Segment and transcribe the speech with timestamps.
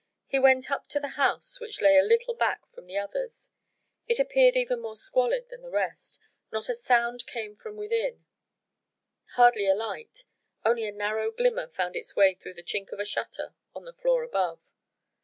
[0.25, 3.51] He went up to the house which lay a little back from the others.
[4.07, 6.19] It appeared even more squalid than the rest,
[6.51, 8.25] not a sound came from within
[9.35, 10.23] hardly a light
[10.65, 13.93] only a narrow glimmer found its way through the chink of a shutter on the
[13.93, 14.59] floor above.